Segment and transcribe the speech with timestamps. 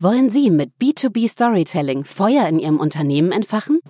[0.00, 3.80] Wollen Sie mit B2B Storytelling Feuer in Ihrem Unternehmen entfachen?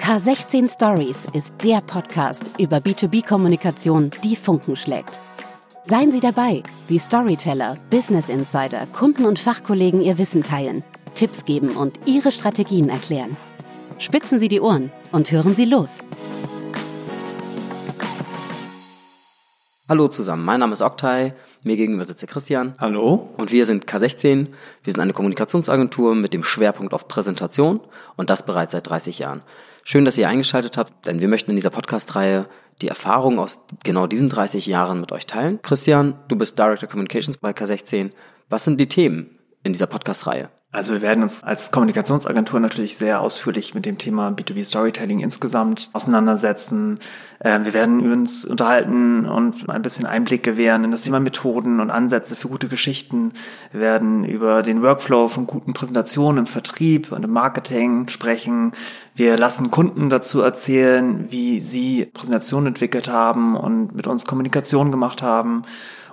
[0.00, 5.10] K16 Stories ist der Podcast über B2B-Kommunikation, die Funken schlägt.
[5.84, 10.82] Seien Sie dabei, wie Storyteller, Business Insider, Kunden und Fachkollegen ihr Wissen teilen,
[11.14, 13.36] Tipps geben und ihre Strategien erklären.
[13.98, 15.98] Spitzen Sie die Ohren und hören Sie los.
[19.86, 21.34] Hallo zusammen, mein Name ist Oktay,
[21.66, 22.74] mir gegenüber sitzt Christian.
[22.78, 23.28] Hallo.
[23.36, 24.46] Und wir sind K16.
[24.82, 27.80] Wir sind eine Kommunikationsagentur mit dem Schwerpunkt auf Präsentation
[28.16, 29.42] und das bereits seit 30 Jahren.
[29.84, 32.48] Schön, dass ihr eingeschaltet habt, denn wir möchten in dieser Podcast-Reihe
[32.80, 35.60] die Erfahrungen aus genau diesen 30 Jahren mit euch teilen.
[35.62, 38.10] Christian, du bist Director Communications bei K16.
[38.48, 40.50] Was sind die Themen in dieser Podcast-Reihe?
[40.76, 45.88] Also wir werden uns als Kommunikationsagentur natürlich sehr ausführlich mit dem Thema B2B Storytelling insgesamt
[45.94, 46.98] auseinandersetzen.
[47.42, 51.90] Ähm, wir werden uns unterhalten und ein bisschen Einblick gewähren in das Thema Methoden und
[51.90, 53.32] Ansätze für gute Geschichten.
[53.72, 58.72] Wir werden über den Workflow von guten Präsentationen im Vertrieb und im Marketing sprechen.
[59.14, 65.22] Wir lassen Kunden dazu erzählen, wie sie Präsentationen entwickelt haben und mit uns Kommunikation gemacht
[65.22, 65.62] haben.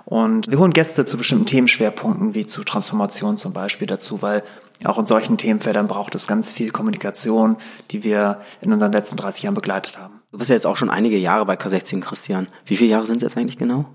[0.04, 4.42] Und wir holen Gäste zu bestimmten Themenschwerpunkten, wie zu Transformation zum Beispiel dazu, weil
[4.84, 7.56] auch in solchen Themenfeldern braucht es ganz viel Kommunikation,
[7.90, 10.20] die wir in unseren letzten 30 Jahren begleitet haben.
[10.30, 12.48] Du bist ja jetzt auch schon einige Jahre bei K16, Christian.
[12.66, 13.86] Wie viele Jahre sind es jetzt eigentlich genau?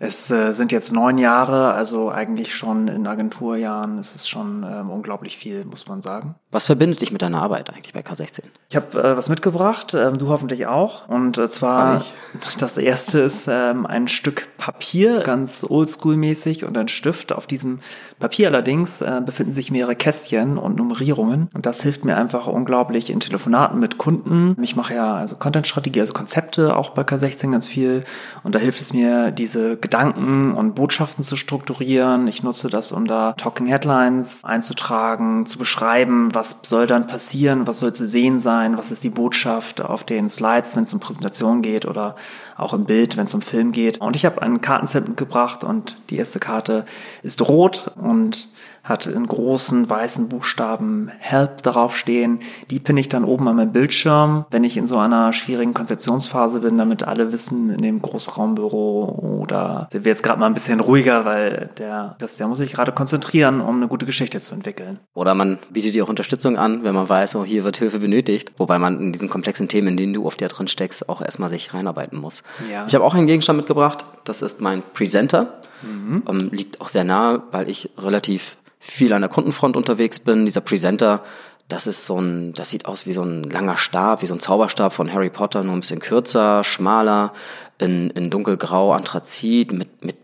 [0.00, 4.90] Es äh, sind jetzt neun Jahre, also eigentlich schon in Agenturjahren ist es schon ähm,
[4.90, 6.36] unglaublich viel, muss man sagen.
[6.50, 8.40] Was verbindet dich mit deiner Arbeit eigentlich bei K16?
[8.70, 11.06] Ich habe äh, was mitgebracht, ähm, du hoffentlich auch.
[11.06, 12.02] Und äh, zwar
[12.58, 17.32] das erste ist ähm, ein Stück Papier, ganz oldschool-mäßig und ein Stift.
[17.32, 17.80] Auf diesem
[18.18, 21.50] Papier allerdings äh, befinden sich mehrere Kästchen und Nummerierungen.
[21.52, 24.56] Und das hilft mir einfach unglaublich in Telefonaten mit Kunden.
[24.62, 28.04] Ich mache ja also Content-Strategie, also Konzepte auch bei K16 ganz viel.
[28.42, 32.26] Und da hilft es mir, diese Gedanken und Botschaften zu strukturieren.
[32.26, 37.80] Ich nutze das, um da Talking Headlines einzutragen, zu beschreiben, was soll dann passieren, was
[37.80, 41.62] soll zu sehen sein, was ist die Botschaft auf den Slides, wenn es um Präsentation
[41.62, 42.14] geht oder
[42.56, 44.00] auch im Bild, wenn es um Film geht.
[44.00, 46.84] Und ich habe ein Kartenset mitgebracht und die erste Karte
[47.24, 48.48] ist rot und
[48.88, 52.40] hat in großen weißen Buchstaben Help darauf stehen.
[52.70, 56.60] Die pinne ich dann oben an meinem Bildschirm, wenn ich in so einer schwierigen Konzeptionsphase
[56.60, 60.80] bin, damit alle wissen, in dem Großraumbüro oder sind wir jetzt gerade mal ein bisschen
[60.80, 64.98] ruhiger, weil der, der muss sich gerade konzentrieren, um eine gute Geschichte zu entwickeln.
[65.14, 68.52] Oder man bietet dir auch Unterstützung an, wenn man weiß, oh, hier wird Hilfe benötigt,
[68.58, 71.48] wobei man in diesen komplexen Themen, in denen du oft ja drin steckst, auch erstmal
[71.48, 72.42] sich reinarbeiten muss.
[72.70, 72.86] Ja.
[72.86, 75.60] Ich habe auch einen Gegenstand mitgebracht, das ist mein Presenter.
[75.82, 76.22] Mhm.
[76.28, 80.44] Ähm, liegt auch sehr nahe, weil ich relativ viel an der Kundenfront unterwegs bin.
[80.44, 81.22] Dieser Presenter,
[81.68, 84.40] das ist so ein, das sieht aus wie so ein langer Stab, wie so ein
[84.40, 87.32] Zauberstab von Harry Potter, nur ein bisschen kürzer, schmaler,
[87.78, 90.16] in, in dunkelgrau, Anthrazit, mit, mit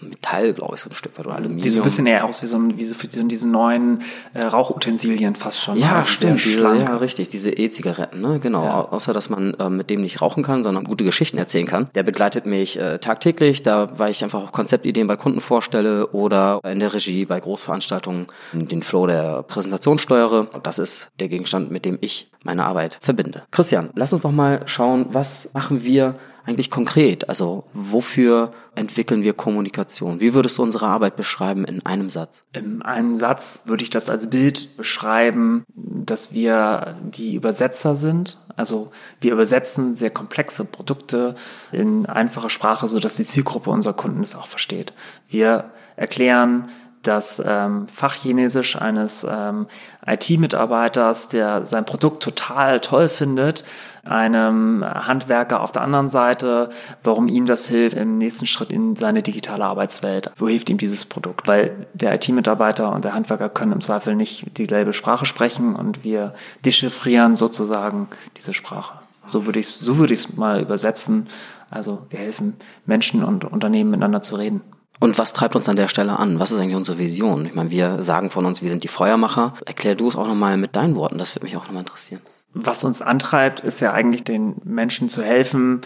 [0.00, 1.62] Metall, glaube ich, so ein Stück weit oder Aluminium.
[1.62, 4.02] Sieht so ein bisschen eher aus wie so, ein, wie so wie diese neuen
[4.32, 5.78] äh, Rauchutensilien fast schon.
[5.78, 6.44] Ja, also stimmt.
[6.44, 7.28] Diese, ja, richtig.
[7.28, 8.38] Diese E-Zigaretten, ne?
[8.40, 8.64] Genau.
[8.64, 8.88] Ja.
[8.90, 11.88] Außer, dass man äh, mit dem nicht rauchen kann, sondern gute Geschichten erzählen kann.
[11.94, 16.60] Der begleitet mich äh, tagtäglich, da weil ich einfach auch Konzeptideen bei Kunden vorstelle oder
[16.64, 20.48] in der Regie bei Großveranstaltungen den Flow der Präsentation steuere.
[20.52, 23.42] Und das ist der Gegenstand, mit dem ich meine Arbeit verbinde.
[23.50, 27.28] Christian, lass uns noch mal schauen, was machen wir eigentlich konkret?
[27.28, 30.20] Also wofür entwickeln wir Kommunikation?
[30.20, 32.44] Wie würdest du unsere Arbeit beschreiben in einem Satz?
[32.52, 38.38] In einem Satz würde ich das als Bild beschreiben, dass wir die Übersetzer sind.
[38.56, 38.90] Also
[39.20, 41.34] wir übersetzen sehr komplexe Produkte
[41.72, 44.92] in einfache Sprache, so dass die Zielgruppe unserer Kunden es auch versteht.
[45.28, 46.68] Wir erklären
[47.06, 49.66] das ähm, Fachchinesisch eines ähm,
[50.06, 53.64] IT-Mitarbeiters, der sein Produkt total toll findet,
[54.04, 56.68] einem Handwerker auf der anderen Seite,
[57.02, 60.30] warum ihm das hilft im nächsten Schritt in seine digitale Arbeitswelt.
[60.36, 61.48] Wo hilft ihm dieses Produkt?
[61.48, 66.34] Weil der IT-Mitarbeiter und der Handwerker können im Zweifel nicht dieselbe Sprache sprechen und wir
[66.64, 68.98] dechiffrieren sozusagen diese Sprache.
[69.26, 71.28] So würde ich es so würde ich es mal übersetzen.
[71.70, 72.54] Also wir helfen
[72.86, 74.60] Menschen und Unternehmen miteinander zu reden.
[75.00, 76.38] Und was treibt uns an der Stelle an?
[76.38, 77.46] Was ist eigentlich unsere Vision?
[77.46, 79.54] Ich meine, wir sagen von uns, wir sind die Feuermacher.
[79.66, 82.20] Erklär du es auch nochmal mit deinen Worten, das würde mich auch nochmal interessieren.
[82.54, 85.80] Was uns antreibt, ist ja eigentlich den Menschen zu helfen,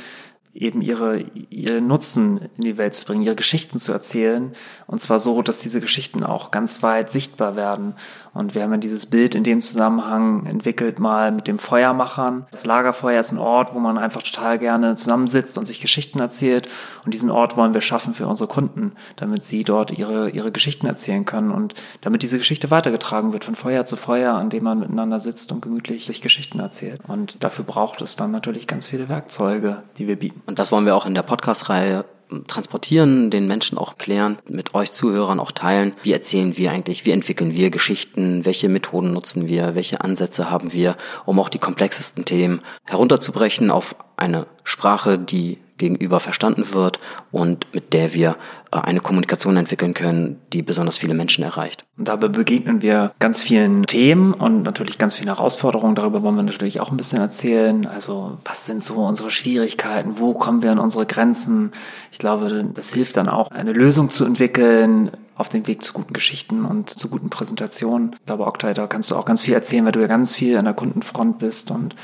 [0.53, 4.53] eben ihre, ihre Nutzen in die Welt zu bringen, ihre Geschichten zu erzählen.
[4.87, 7.95] Und zwar so, dass diese Geschichten auch ganz weit sichtbar werden.
[8.39, 12.47] Und wir haben ja dieses Bild in dem Zusammenhang entwickelt mal mit dem Feuermachern.
[12.53, 16.69] Das Lagerfeuer ist ein Ort, wo man einfach total gerne zusammensitzt und sich Geschichten erzählt.
[17.05, 20.87] Und diesen Ort wollen wir schaffen für unsere Kunden, damit sie dort ihre, ihre Geschichten
[20.87, 24.79] erzählen können und damit diese Geschichte weitergetragen wird von Feuer zu Feuer, an dem man
[24.79, 27.01] miteinander sitzt und gemütlich sich Geschichten erzählt.
[27.09, 30.43] Und dafür braucht es dann natürlich ganz viele Werkzeuge, die wir bieten.
[30.47, 32.05] Und das wollen wir auch in der Podcast-Reihe
[32.47, 35.95] transportieren, den Menschen auch klären, mit euch Zuhörern auch teilen.
[36.03, 40.73] Wie erzählen wir eigentlich, wie entwickeln wir Geschichten, welche Methoden nutzen wir, welche Ansätze haben
[40.73, 47.01] wir, um auch die komplexesten Themen herunterzubrechen auf eine Sprache, die gegenüber verstanden wird
[47.33, 48.37] und mit der wir
[48.73, 51.85] äh, eine Kommunikation entwickeln können, die besonders viele Menschen erreicht.
[51.97, 55.95] Dabei begegnen wir ganz vielen Themen und natürlich ganz vielen Herausforderungen.
[55.95, 57.87] Darüber wollen wir natürlich auch ein bisschen erzählen.
[57.87, 60.19] Also was sind so unsere Schwierigkeiten?
[60.19, 61.73] Wo kommen wir an unsere Grenzen?
[62.13, 66.13] Ich glaube, das hilft dann auch, eine Lösung zu entwickeln, auf dem Weg zu guten
[66.13, 68.13] Geschichten und zu guten Präsentationen.
[68.15, 70.59] Ich glaube, Oktay, da kannst du auch ganz viel erzählen, weil du ja ganz viel
[70.59, 71.95] an der Kundenfront bist und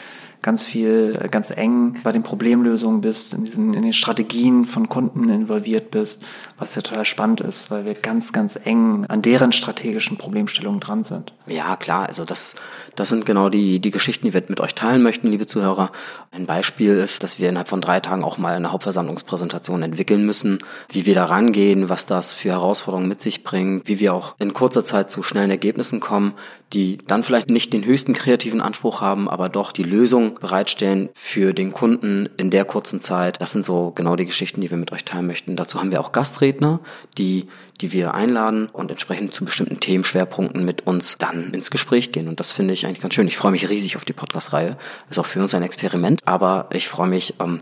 [0.45, 4.89] ganz viel, äh, ganz eng bei den Problemlösungen bist, in diesen, in den Strategien von
[4.89, 6.23] Kunden involviert bist,
[6.59, 11.03] was ja total spannend ist, weil wir ganz, ganz eng an deren strategischen Problemstellungen dran
[11.03, 11.33] sind.
[11.47, 12.07] Ja, klar.
[12.07, 12.57] Also das,
[12.95, 15.91] das sind genau die, die Geschichten, die wir mit euch teilen möchten, liebe Zuhörer.
[16.31, 20.59] Ein Beispiel ist, dass wir innerhalb von drei Tagen auch mal eine Hauptversammlungspräsentation entwickeln müssen,
[20.91, 24.55] wie wir da rangehen, was das für Herausforderungen mit sich bringt, wie wir auch in
[24.55, 26.35] kurzer Zeit zu schnellen Ergebnissen kommen,
[26.73, 31.53] die dann vielleicht nicht den höchsten kreativen Anspruch haben, aber doch die Lösung bereitstellen für
[31.53, 33.41] den Kunden in der kurzen Zeit.
[33.41, 35.57] Das sind so genau die Geschichten, die wir mit euch teilen möchten.
[35.57, 36.81] Dazu haben wir auch Gastredner,
[37.19, 37.47] die,
[37.81, 42.29] die wir einladen und entsprechend zu bestimmten Themenschwerpunkten mit uns dann ins Gespräch gehen.
[42.29, 43.29] Und das finde ich eigentlich ganz schön.
[43.29, 44.77] Ich freue mich riesig auf die Podcast-Reihe.
[45.11, 47.61] Ist auch für uns ein Experiment, aber ich freue mich, ähm,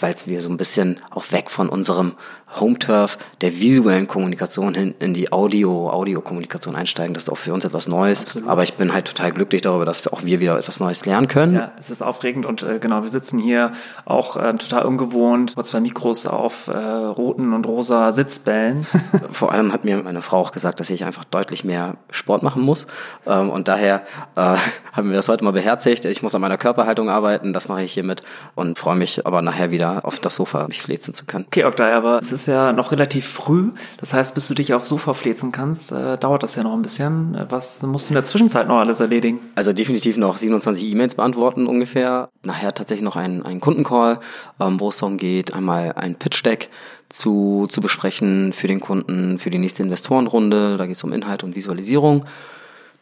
[0.00, 2.14] weil wir so ein bisschen auch weg von unserem
[2.60, 7.14] Home-Turf der visuellen Kommunikation hin in die Audio, Audio-Kommunikation einsteigen.
[7.14, 8.22] Das ist auch für uns etwas Neues.
[8.22, 8.48] Absolut.
[8.48, 11.28] Aber ich bin halt total glücklich darüber, dass wir auch wir wieder etwas Neues lernen
[11.28, 11.54] können.
[11.54, 13.72] Ja, es ist aufregend und äh, genau, wir sitzen hier
[14.04, 18.86] auch äh, total ungewohnt vor zwei Mikros auf äh, roten und rosa Sitzbällen.
[19.30, 22.62] Vor allem hat mir meine Frau auch gesagt, dass ich einfach deutlich mehr Sport machen
[22.62, 22.86] muss.
[23.26, 24.02] Ähm, und daher
[24.36, 24.56] äh,
[24.92, 26.04] haben wir das heute mal beherzigt.
[26.04, 28.22] Ich muss an meiner Körperhaltung arbeiten, das mache ich hiermit
[28.54, 31.44] und freue mich aber nachher wieder auf das Sofa mich flezen zu können.
[31.46, 33.70] Okay, Oktay, aber es ist ja noch relativ früh.
[33.98, 36.82] Das heißt, bis du dich aufs Sofa flezen kannst, äh, dauert das ja noch ein
[36.82, 37.36] bisschen.
[37.48, 39.40] Was musst du in der Zwischenzeit noch alles erledigen?
[39.54, 42.28] Also definitiv noch 27 E-Mails beantworten ungefähr.
[42.42, 44.20] Nachher tatsächlich noch ein, ein Kundencall,
[44.60, 46.68] ähm, wo es darum geht, einmal ein Pitch-Deck
[47.08, 50.76] zu, zu besprechen für den Kunden, für die nächste Investorenrunde.
[50.76, 52.24] Da geht es um Inhalt und Visualisierung.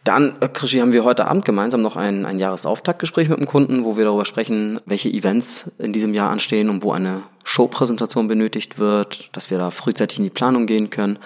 [0.05, 3.85] Dann, äh, Krischi, haben wir heute Abend gemeinsam noch ein, ein Jahresauftaktgespräch mit dem Kunden,
[3.85, 8.79] wo wir darüber sprechen, welche Events in diesem Jahr anstehen und wo eine Showpräsentation benötigt
[8.79, 11.19] wird, dass wir da frühzeitig in die Planung gehen können.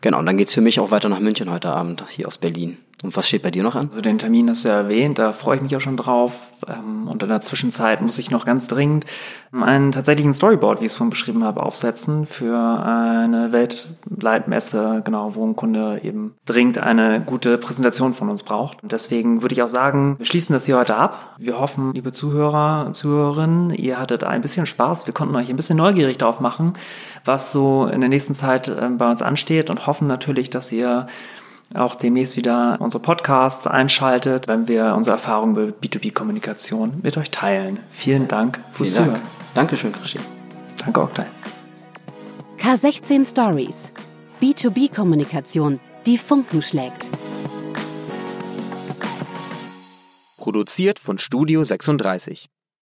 [0.00, 2.78] Genau, und dann geht's für mich auch weiter nach München heute Abend, hier aus Berlin.
[3.02, 3.86] Und was steht bei dir noch an?
[3.86, 6.48] Also den Termin hast du ja erwähnt, da freue ich mich auch schon drauf.
[6.68, 9.06] Ähm, und in der Zwischenzeit muss ich noch ganz dringend
[9.52, 15.46] einen tatsächlichen Storyboard, wie ich es vorhin beschrieben habe, aufsetzen für eine Weltleitmesse, genau, wo
[15.46, 18.82] ein Kunde eben dringend eine gute Präsentation von uns braucht.
[18.82, 21.36] Und deswegen würde ich auch sagen, wir schließen das hier heute ab.
[21.38, 25.06] Wir hoffen, liebe Zuhörer Zuhörerinnen, ihr hattet ein bisschen Spaß.
[25.06, 26.74] Wir konnten euch ein bisschen neugierig darauf machen,
[27.24, 31.06] was so in der nächsten Zeit ähm, bei uns ansteht und hoffen natürlich, dass ihr
[31.74, 37.78] auch demnächst wieder unsere Podcasts einschaltet, wenn wir unsere Erfahrungen über B2B-Kommunikation mit euch teilen.
[37.90, 39.22] Vielen Dank fürs Vielen Zuhören.
[39.54, 40.24] Dankeschön, Christian.
[40.84, 41.26] Danke, Oktay.
[42.58, 43.92] K16 Stories.
[44.40, 47.06] B2B-Kommunikation, die Funken schlägt.
[50.36, 52.48] Produziert von Studio 36.